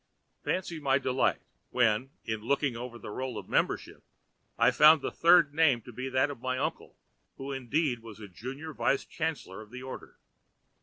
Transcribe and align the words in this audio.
Fancy 0.43 0.79
my 0.79 0.97
delight 0.97 1.43
when, 1.69 2.09
in 2.25 2.41
looking 2.41 2.75
over 2.75 2.97
the 2.97 3.11
roll 3.11 3.37
of 3.37 3.47
membership, 3.47 4.01
I 4.57 4.71
found 4.71 5.03
the 5.03 5.11
third 5.11 5.53
name 5.53 5.83
to 5.83 5.93
be 5.93 6.09
that 6.09 6.31
of 6.31 6.41
my 6.41 6.57
uncle, 6.57 6.97
who 7.37 7.51
indeed 7.51 7.99
was 7.99 8.19
junior 8.33 8.73
vice 8.73 9.05
chancellor 9.05 9.61
of 9.61 9.69
the 9.69 9.83
order! 9.83 10.17